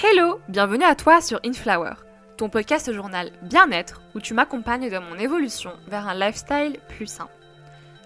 [0.00, 1.94] Hello, bienvenue à toi sur Inflower,
[2.36, 7.28] ton podcast journal bien-être où tu m'accompagnes dans mon évolution vers un lifestyle plus sain.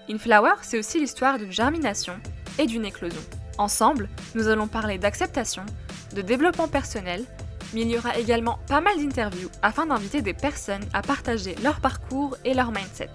[0.08, 2.14] Inflower, c'est aussi l'histoire d'une germination
[2.58, 3.20] et d'une éclosion.
[3.58, 5.67] Ensemble, nous allons parler d'acceptation,
[6.15, 7.27] de développement personnel,
[7.74, 11.81] mais il y aura également pas mal d'interviews afin d'inviter des personnes à partager leur
[11.81, 13.11] parcours et leur mindset.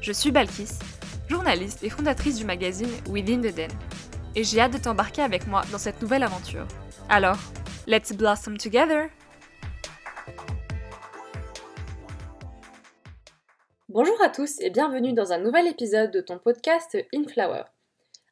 [0.00, 0.80] Je suis Balkis,
[1.28, 3.70] journaliste et fondatrice du magazine Within the Den,
[4.34, 6.66] et j'ai hâte de t'embarquer avec moi dans cette nouvelle aventure.
[7.08, 7.38] Alors,
[7.86, 9.08] let's blossom together!
[13.88, 17.62] Bonjour à tous et bienvenue dans un nouvel épisode de ton podcast Inflower.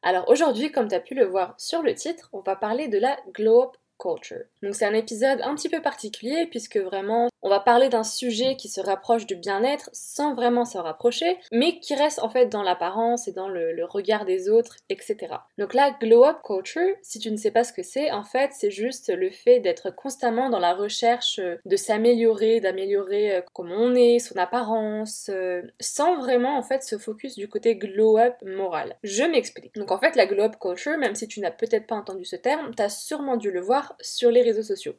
[0.01, 2.97] Alors aujourd'hui, comme tu as pu le voir sur le titre, on va parler de
[2.97, 4.43] la Glow Up Culture.
[4.61, 8.55] Donc c'est un épisode un petit peu particulier puisque vraiment on va parler d'un sujet
[8.55, 12.63] qui se rapproche du bien-être sans vraiment se rapprocher, mais qui reste en fait dans
[12.63, 15.17] l'apparence et dans le, regard des autres, etc.
[15.57, 18.51] Donc la glow up culture, si tu ne sais pas ce que c'est, en fait
[18.53, 23.93] c'est juste le fait d'être constamment dans la recherche de s'améliorer, d'améliorer euh, comment on
[23.93, 28.95] est, son apparence, euh, sans vraiment en fait se focus du côté glow up moral.
[29.03, 29.75] Je m'explique.
[29.75, 32.37] Donc en fait la glow up culture, même si tu n'as peut-être pas entendu ce
[32.37, 34.95] terme, tu as sûrement dû le voir sur les réseaux sociaux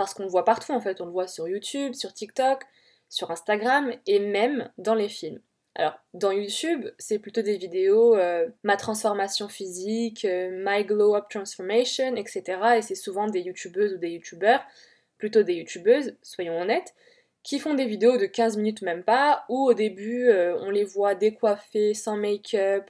[0.00, 2.62] parce qu'on le voit partout en fait, on le voit sur YouTube, sur TikTok,
[3.10, 5.42] sur Instagram et même dans les films.
[5.74, 11.26] Alors, dans YouTube, c'est plutôt des vidéos euh, ma transformation physique, euh, my glow up
[11.28, 12.42] transformation, etc.
[12.78, 14.64] Et c'est souvent des youtubeuses ou des youtubeurs,
[15.18, 16.94] plutôt des youtubeuses, soyons honnêtes,
[17.42, 20.84] qui font des vidéos de 15 minutes même pas, où au début euh, on les
[20.84, 22.88] voit décoiffés, sans make-up,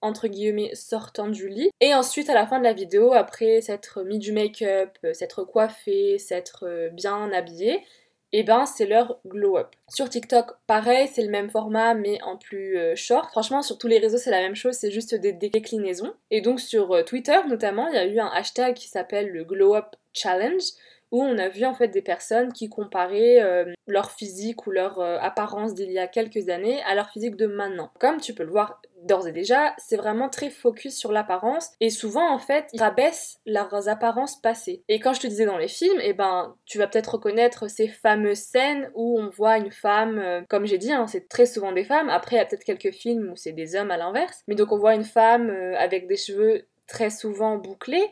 [0.00, 1.70] entre guillemets sortant du lit.
[1.80, 5.44] Et ensuite à la fin de la vidéo, après s'être mis du make-up, euh, s'être
[5.44, 7.82] coiffé, s'être euh, bien habillé,
[8.30, 9.74] et eh ben c'est leur glow up.
[9.88, 13.30] Sur TikTok, pareil, c'est le même format mais en plus euh, short.
[13.30, 16.12] Franchement, sur tous les réseaux, c'est la même chose, c'est juste des déclinaisons.
[16.30, 19.74] Et donc sur Twitter notamment, il y a eu un hashtag qui s'appelle le glow
[19.74, 20.62] up challenge
[21.10, 23.42] où on a vu en fait des personnes qui comparaient
[23.86, 27.90] leur physique ou leur apparence d'il y a quelques années à leur physique de maintenant.
[27.98, 31.90] Comme tu peux le voir d'ores et déjà, c'est vraiment très focus sur l'apparence et
[31.90, 34.82] souvent en fait ils rabaissent leurs apparences passées.
[34.88, 37.88] Et quand je te disais dans les films, eh ben tu vas peut-être reconnaître ces
[37.88, 41.72] fameuses scènes où on voit une femme, euh, comme j'ai dit, hein, c'est très souvent
[41.72, 42.08] des femmes.
[42.08, 44.72] Après il y a peut-être quelques films où c'est des hommes à l'inverse, mais donc
[44.72, 48.10] on voit une femme avec des cheveux très souvent bouclés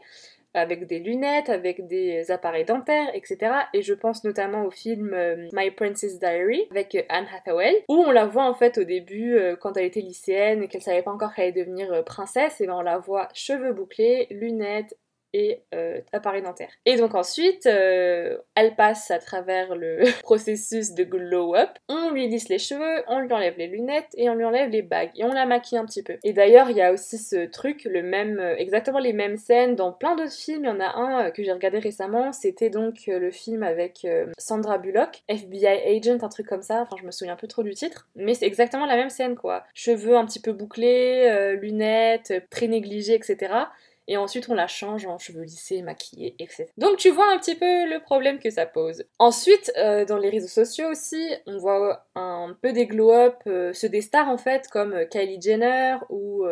[0.56, 3.52] avec des lunettes, avec des appareils dentaires, etc.
[3.74, 7.96] Et je pense notamment au film euh, My Princess Diary avec euh, Anne Hathaway, où
[7.96, 11.02] on la voit en fait au début euh, quand elle était lycéenne et qu'elle savait
[11.02, 14.96] pas encore qu'elle allait devenir princesse, et ben on la voit cheveux bouclés, lunettes,
[15.32, 16.70] et euh, appareil dentaire.
[16.84, 21.70] Et donc ensuite, euh, elle passe à travers le processus de glow up.
[21.88, 24.82] On lui lisse les cheveux, on lui enlève les lunettes et on lui enlève les
[24.82, 26.16] bagues et on la maquille un petit peu.
[26.24, 29.76] Et d'ailleurs, il y a aussi ce truc, le même, euh, exactement les mêmes scènes
[29.76, 30.64] dans plein d'autres films.
[30.64, 34.06] Il y en a un que j'ai regardé récemment, c'était donc le film avec
[34.38, 36.82] Sandra Bullock, FBI Agent, un truc comme ça.
[36.82, 39.36] Enfin, je me souviens un peu trop du titre, mais c'est exactement la même scène
[39.36, 39.64] quoi.
[39.74, 43.66] Cheveux un petit peu bouclés, lunettes, très négligées, etc
[44.08, 46.66] et ensuite on la change en cheveux lissés, maquillés, etc.
[46.76, 49.04] Donc tu vois un petit peu le problème que ça pose.
[49.18, 53.88] Ensuite, euh, dans les réseaux sociaux aussi, on voit un peu des glow-up, euh, ceux
[53.88, 56.44] des stars en fait, comme euh, Kylie Jenner ou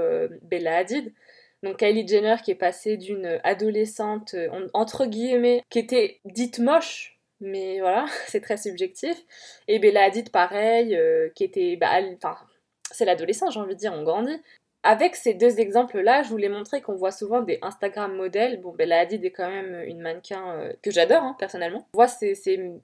[0.42, 1.12] Bella Hadid.
[1.62, 4.34] Donc Kylie Jenner qui est passée d'une adolescente,
[4.74, 9.16] entre guillemets, qui était dite moche, mais voilà, c'est très subjectif.
[9.68, 10.98] Et Bella Hadid pareil,
[11.34, 11.76] qui était...
[11.76, 12.36] Bah, enfin,
[12.90, 14.40] c'est l'adolescence, j'ai envie de dire, on grandit.
[14.86, 18.60] Avec ces deux exemples-là, je voulais montrer qu'on voit souvent des Instagram modèles.
[18.60, 21.88] Bon, Bella Hadid est quand même une mannequin euh, que j'adore, hein, personnellement.
[21.94, 22.34] On voit ces,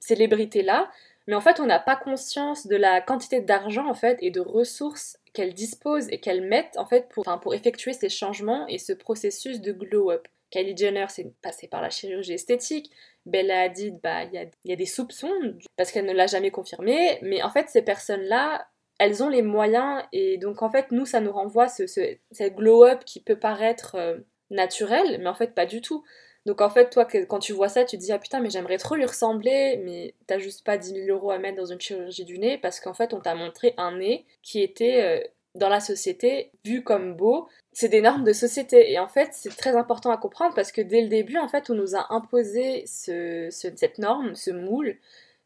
[0.01, 0.91] célébrités-là,
[1.27, 4.41] mais en fait, on n'a pas conscience de la quantité d'argent, en fait, et de
[4.41, 8.95] ressources qu'elles disposent et qu'elles mettent, en fait, pour, pour effectuer ces changements et ce
[8.95, 10.27] processus de glow-up.
[10.51, 12.91] Kylie Jenner, c'est passé par la chirurgie esthétique.
[13.27, 17.19] Bella Hadid, bah, il y y a des soupçons, parce qu'elle ne l'a jamais confirmé.
[17.21, 18.67] Mais en fait, ces personnes-là,
[19.01, 23.03] elles ont les moyens et donc en fait nous ça nous renvoie ce, cette glow-up
[23.07, 24.19] qui peut paraître euh,
[24.51, 26.05] naturel mais en fait pas du tout.
[26.45, 28.77] Donc en fait toi quand tu vois ça tu te dis ah putain mais j'aimerais
[28.77, 32.27] trop lui ressembler mais t'as juste pas 10 000 euros à mettre dans une chirurgie
[32.27, 35.81] du nez parce qu'en fait on t'a montré un nez qui était euh, dans la
[35.81, 37.49] société vu comme beau.
[37.73, 40.83] C'est des normes de société et en fait c'est très important à comprendre parce que
[40.83, 44.99] dès le début en fait on nous a imposé ce, cette norme, ce moule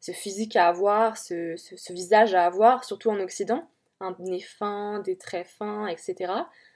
[0.05, 1.57] ce physique à avoir, ce,
[1.91, 3.67] visage à avoir, surtout en Occident,
[4.01, 6.31] un nez fin, des traits fins, etc.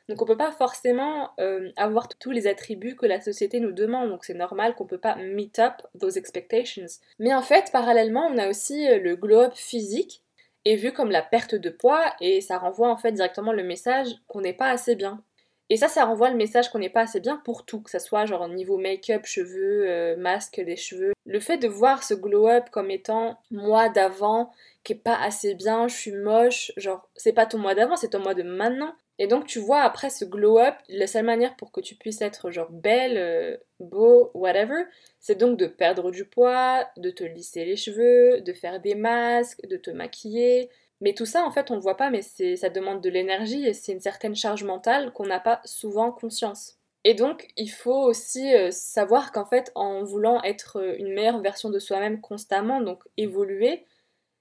[0.09, 4.09] Donc on peut pas forcément euh, avoir tous les attributs que la société nous demande,
[4.09, 6.87] donc c'est normal qu'on peut pas meet up those expectations.
[7.19, 10.23] Mais en fait, parallèlement, on a aussi euh, le glow-up physique,
[10.65, 14.09] et vu comme la perte de poids, et ça renvoie en fait directement le message
[14.27, 15.23] qu'on n'est pas assez bien.
[15.71, 17.99] Et ça, ça renvoie le message qu'on n'est pas assez bien pour tout, que ce
[17.99, 21.13] soit genre au niveau make-up, cheveux, euh, masque des cheveux.
[21.27, 24.51] Le fait de voir ce glow-up comme étant moi d'avant,
[24.83, 28.09] qui est pas assez bien, je suis moche, genre c'est pas ton moi d'avant, c'est
[28.09, 28.95] ton moi de maintenant.
[29.19, 32.51] Et donc tu vois après ce glow-up, la seule manière pour que tu puisses être
[32.51, 34.85] genre belle, euh, beau, whatever,
[35.21, 39.67] c'est donc de perdre du poids, de te lisser les cheveux, de faire des masques,
[39.67, 40.71] de te maquiller,
[41.01, 43.67] mais tout ça, en fait, on ne le voit pas, mais ça demande de l'énergie
[43.67, 46.79] et c'est une certaine charge mentale qu'on n'a pas souvent conscience.
[47.05, 51.41] Et donc, il faut aussi euh, savoir qu'en fait, en voulant être euh, une meilleure
[51.41, 53.85] version de soi-même constamment, donc évoluer,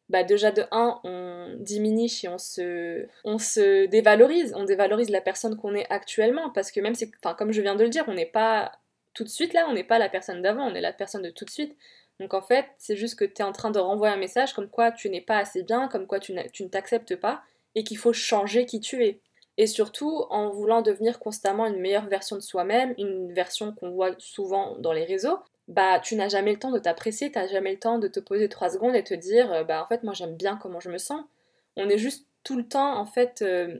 [0.10, 5.76] bah déjà de 1, on diminue et on se, dévalorise, on dévalorise la personne qu'on
[5.76, 8.26] est actuellement, parce que même si, enfin, comme je viens de le dire, on n'est
[8.26, 8.72] pas
[9.14, 11.30] tout de suite là, on n'est pas la personne d'avant, on est la personne de
[11.30, 11.76] tout de suite.
[12.20, 14.70] Donc en fait, c'est juste que tu es en train de renvoyer un message comme
[14.70, 17.42] quoi tu n'es pas assez bien, comme quoi tu, ne t'acceptes pas,
[17.76, 19.22] et qu'il faut changer qui tu es.
[19.58, 24.16] Et surtout, en voulant devenir constamment une meilleure version de soi-même, une version qu'on voit
[24.20, 27.74] souvent dans les réseaux, bah tu n'as jamais le temps de t'apprécier, tu n'as jamais
[27.74, 30.14] le temps de te poser trois secondes et te dire euh, bah en fait moi
[30.14, 31.22] j'aime bien comment je me sens.
[31.76, 33.78] On est juste tout le temps en fait euh,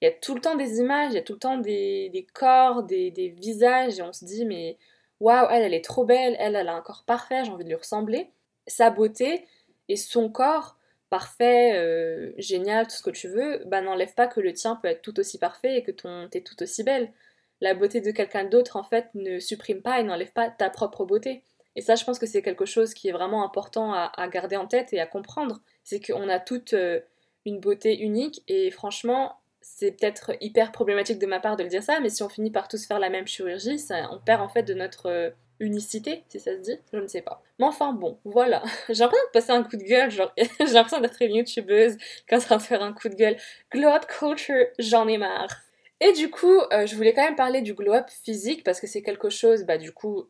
[0.00, 2.26] il y a tout le temps des images, il y a tout le temps des,
[2.32, 4.78] corps, des, des, visages, et on se dit, mais
[5.20, 7.68] waouh, elle, elle est trop belle, elle, elle a un corps parfait, j'ai envie de
[7.68, 8.30] lui ressembler.
[8.66, 9.46] Sa beauté
[9.88, 10.76] et son corps
[11.10, 14.88] parfait, euh, génial, tout ce que tu veux, bah n'enlève pas que le tien peut
[14.88, 17.12] être tout aussi parfait et que ton t'es tout aussi belle.
[17.60, 21.04] La beauté de quelqu'un d'autre, en fait, ne supprime pas et n'enlève pas ta propre
[21.04, 21.42] beauté.
[21.76, 24.66] Et ça, je pense que c'est quelque chose qui est vraiment important à, garder en
[24.66, 25.60] tête et à comprendre.
[25.84, 27.00] C'est qu'on a toute euh,
[27.44, 31.82] une beauté unique et franchement, c'est peut-être hyper problématique de ma part de le dire
[31.82, 34.48] ça, mais si on finit par tous faire la même chirurgie, ça, on perd en
[34.48, 37.42] fait de notre euh, unicité, si ça se dit, je ne sais pas.
[37.58, 38.62] Mais enfin bon, voilà.
[38.88, 41.96] J'ai l'impression de passer un coup de gueule, genre j'ai l'impression d'être une youtubeuse
[42.28, 43.36] quand on va faire un coup de gueule.
[43.70, 45.62] Glow up culture, j'en ai marre.
[46.00, 48.86] Et du coup, euh, je voulais quand même parler du glow up physique parce que
[48.86, 50.28] c'est quelque chose, bah du coup,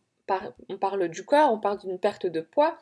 [0.69, 2.77] on parle du corps, on parle d'une perte de poids.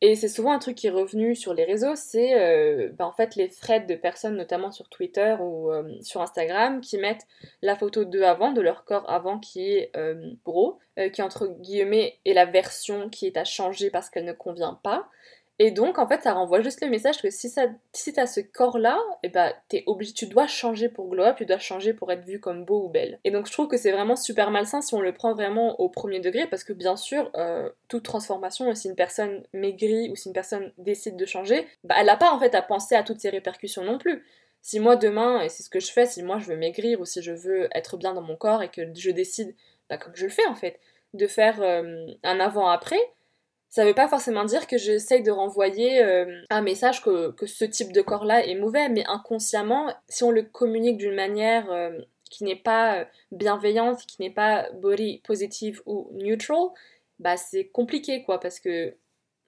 [0.00, 3.12] Et c'est souvent un truc qui est revenu sur les réseaux, c'est euh, bah, en
[3.12, 7.26] fait les threads de personnes, notamment sur Twitter ou euh, sur Instagram, qui mettent
[7.62, 10.78] la photo d'eux avant, de leur corps avant qui est euh, gros,
[11.12, 15.08] qui entre guillemets est la version qui est à changer parce qu'elle ne convient pas.
[15.60, 18.40] Et donc, en fait, ça renvoie juste le message que si, ça, si t'as ce
[18.40, 21.92] corps-là, et eh bah, t'es obligé, tu dois changer pour glow up, tu dois changer
[21.92, 23.18] pour être vu comme beau ou belle.
[23.24, 25.88] Et donc, je trouve que c'est vraiment super malsain si on le prend vraiment au
[25.88, 30.28] premier degré, parce que bien sûr, euh, toute transformation, si une personne maigrit ou si
[30.28, 33.20] une personne décide de changer, bah, elle n'a pas en fait à penser à toutes
[33.20, 34.24] ces répercussions non plus.
[34.62, 37.04] Si moi demain, et c'est ce que je fais, si moi je veux maigrir ou
[37.04, 39.54] si je veux être bien dans mon corps et que je décide,
[39.88, 40.78] bah, comme je le fais en fait,
[41.14, 43.00] de faire euh, un avant-après,
[43.68, 47.92] ça veut pas forcément dire que j'essaye de renvoyer euh, un message que, ce type
[47.92, 51.90] de corps-là est mauvais, mais inconsciemment, si on le communique d'une manière euh,
[52.30, 56.68] qui n'est pas euh, bienveillante, qui n'est pas body positive ou neutral,
[57.18, 58.94] bah c'est compliqué quoi, parce que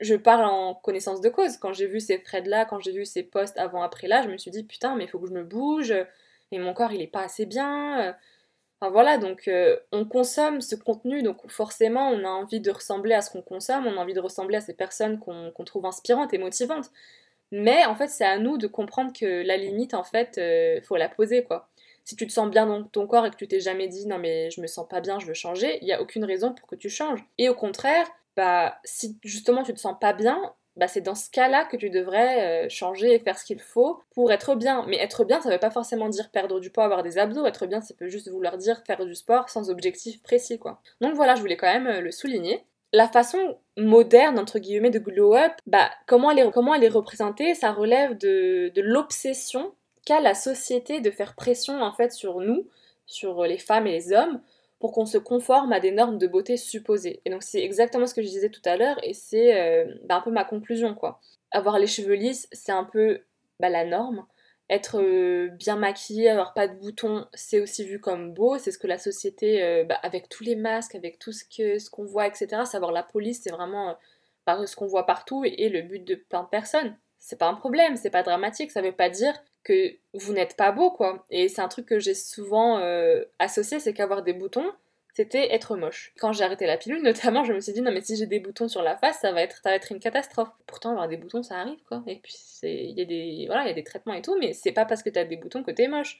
[0.00, 1.56] je parle en connaissance de cause.
[1.56, 4.64] Quand j'ai vu ces threads-là, quand j'ai vu ces posts avant-après-là, je me suis dit
[4.64, 5.94] putain, mais il faut que je me bouge,
[6.52, 8.14] et mon corps il est pas assez bien
[8.82, 13.20] Voilà, donc euh, on consomme ce contenu, donc forcément on a envie de ressembler à
[13.20, 16.38] ce qu'on consomme, on a envie de ressembler à ces personnes qu'on trouve inspirantes et
[16.38, 16.90] motivantes.
[17.52, 20.96] Mais en fait c'est à nous de comprendre que la limite en fait euh, faut
[20.96, 21.68] la poser quoi.
[22.04, 24.18] Si tu te sens bien dans ton corps et que tu t'es jamais dit non
[24.18, 26.66] mais je me sens pas bien, je veux changer, il n'y a aucune raison pour
[26.68, 27.20] que tu changes.
[27.38, 28.06] Et au contraire,
[28.36, 30.40] bah si justement tu te sens pas bien,
[30.76, 34.02] bah c'est dans ce cas-là que tu devrais euh, changer et faire ce qu'il faut
[34.14, 34.84] pour être bien.
[34.88, 37.44] Mais être bien, ça veut pas forcément dire perdre du poids, avoir des abdos.
[37.46, 40.80] Être bien, ça peut juste vouloir dire faire du sport sans objectif précis, quoi.
[41.00, 42.64] Donc voilà, je voulais quand même euh, le souligner.
[42.92, 46.88] La façon moderne, entre guillemets, de glow up, bah, comment elle est, comment elle est
[46.88, 49.74] représentée, ça relève de, de l'obsession
[50.04, 52.66] qu'a la société de faire pression, en fait, sur nous,
[53.06, 54.40] sur les femmes et les hommes,
[54.80, 57.20] pour qu'on se conforme à des normes de beauté supposées.
[57.24, 60.16] Et donc c'est exactement ce que je disais tout à l'heure et c'est euh, bah,
[60.16, 61.20] un peu ma conclusion quoi.
[61.52, 63.20] Avoir les cheveux lisses, c'est un peu
[63.60, 64.26] bah, la norme.
[64.70, 68.56] Être euh, bien maquillé, avoir pas de boutons, c'est aussi vu comme beau.
[68.56, 71.78] C'est ce que la société, euh, bah, avec tous les masques, avec tout ce qu'on
[71.78, 72.62] ce qu'on voit, etc.
[72.64, 73.96] Savoir la police, c'est vraiment
[74.66, 76.96] ce qu'on voit partout et, et, le but de plein de personnes.
[77.18, 78.70] C'est pas un problème, c'est pas dramatique.
[78.70, 79.34] Ça veut pas dire
[79.64, 81.24] que vous n'êtes pas beau, quoi.
[81.30, 84.72] Et c'est un truc que j'ai souvent euh, associé, c'est qu'avoir des boutons,
[85.14, 86.12] c'était être moche.
[86.18, 88.40] Quand j'ai arrêté la pilule, notamment, je me suis dit, non mais si j'ai des
[88.40, 90.50] boutons sur la face, ça va être, ça va être une catastrophe.
[90.66, 92.02] Pourtant, avoir des boutons, ça arrive, quoi.
[92.06, 94.72] Et puis, il y, a des, voilà, y a des traitements et tout, mais c'est
[94.72, 96.18] pas parce que t'as des boutons que t'es moche.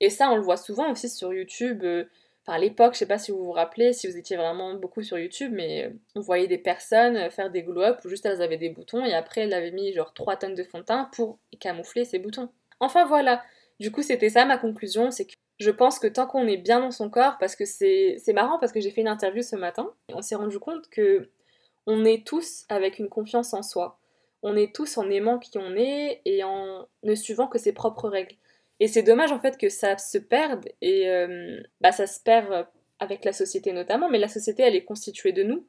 [0.00, 1.84] Et ça, on le voit souvent aussi sur YouTube.
[1.84, 2.04] Euh,
[2.46, 5.18] à l'époque, je sais pas si vous vous rappelez, si vous étiez vraiment beaucoup sur
[5.18, 8.68] YouTube, mais euh, on voyait des personnes faire des glow-up où juste elles avaient des
[8.68, 12.04] boutons et après elles avaient mis genre 3 tonnes de fond de teint pour camoufler
[12.04, 12.50] ces boutons.
[12.84, 13.42] Enfin voilà,
[13.80, 16.80] du coup c'était ça ma conclusion, c'est que Je pense que tant qu'on est bien
[16.80, 19.90] dans son corps, parce que c'est marrant parce que j'ai fait une interview ce matin,
[20.12, 21.30] on s'est rendu compte que
[21.86, 23.98] on est tous avec une confiance en soi.
[24.42, 28.08] On est tous en aimant qui on est et en ne suivant que ses propres
[28.08, 28.36] règles.
[28.80, 32.66] Et c'est dommage en fait que ça se perde et euh, bah, ça se perd
[32.98, 35.66] avec la société notamment, mais la société elle est constituée de nous.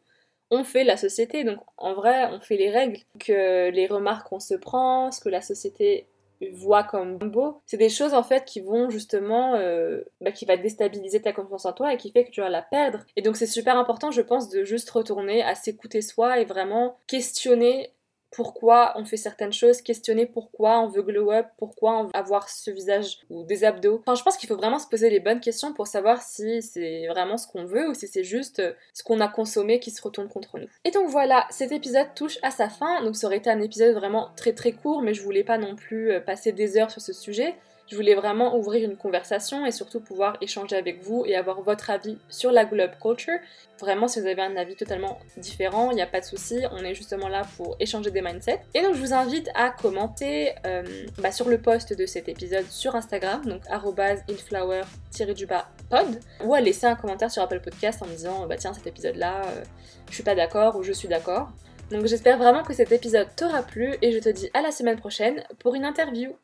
[0.52, 4.40] On fait la société, donc en vrai on fait les règles, que les remarques qu'on
[4.40, 6.08] se prend, ce que la société
[6.54, 10.58] voit comme beau, c'est des choses en fait qui vont justement, euh, bah, qui va
[10.58, 13.00] déstabiliser ta confiance en toi et qui fait que tu vas la perdre.
[13.16, 16.98] Et donc c'est super important je pense de juste retourner à s'écouter soi et vraiment
[17.08, 17.95] questionner
[18.32, 22.50] pourquoi on fait certaines choses, questionner pourquoi on veut glow up, pourquoi on veut avoir
[22.50, 24.02] ce visage ou des abdos.
[24.02, 27.08] Enfin, je pense qu'il faut vraiment se poser les bonnes questions pour savoir si c'est
[27.08, 28.62] vraiment ce qu'on veut ou si c'est juste
[28.94, 30.68] ce qu'on a consommé qui se retourne contre nous.
[30.84, 33.96] Et donc voilà, cet épisode touche à sa fin, donc ça aurait été un épisode
[33.96, 37.02] vraiment très très court, mais je voulais pas non plus euh, passer des heures sur
[37.02, 37.56] ce sujet.
[37.88, 41.92] Je voulais vraiment ouvrir une conversation et surtout pouvoir échanger avec vous et avoir votre
[41.92, 43.38] avis sur la globe culture.
[43.80, 46.78] Vraiment, si vous avez un avis totalement différent, il n'y a pas de souci, on
[46.84, 48.62] est justement là pour échanger des mindsets.
[48.74, 50.84] Et donc, je vous invite à commenter euh,
[51.20, 54.86] bah, sur le post de cet épisode sur Instagram, donc inflower-pod,
[56.44, 59.64] ou à laisser un commentaire sur Apple Podcast en disant bah tiens, cet épisode-là, euh,
[60.10, 61.50] je suis pas d'accord ou je suis d'accord.
[61.92, 64.98] Donc, j'espère vraiment que cet épisode t'aura plu et je te dis à la semaine
[64.98, 66.36] prochaine pour une interview.